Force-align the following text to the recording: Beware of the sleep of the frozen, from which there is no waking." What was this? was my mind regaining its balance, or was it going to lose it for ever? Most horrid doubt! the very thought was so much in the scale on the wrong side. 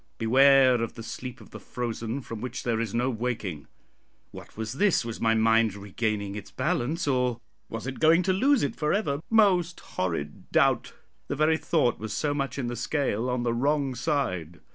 Beware 0.17 0.81
of 0.81 0.95
the 0.95 1.03
sleep 1.03 1.41
of 1.41 1.51
the 1.51 1.59
frozen, 1.59 2.21
from 2.21 2.41
which 2.41 2.63
there 2.63 2.79
is 2.79 2.91
no 2.91 3.11
waking." 3.11 3.67
What 4.31 4.57
was 4.57 4.73
this? 4.73 5.05
was 5.05 5.21
my 5.21 5.35
mind 5.35 5.75
regaining 5.75 6.33
its 6.33 6.49
balance, 6.49 7.07
or 7.07 7.39
was 7.69 7.85
it 7.85 7.99
going 7.99 8.23
to 8.23 8.33
lose 8.33 8.63
it 8.63 8.75
for 8.75 8.93
ever? 8.93 9.21
Most 9.29 9.79
horrid 9.79 10.51
doubt! 10.51 10.93
the 11.27 11.35
very 11.35 11.57
thought 11.57 11.99
was 11.99 12.13
so 12.13 12.33
much 12.33 12.57
in 12.57 12.65
the 12.65 12.75
scale 12.75 13.29
on 13.29 13.43
the 13.43 13.53
wrong 13.53 13.93
side. 13.93 14.59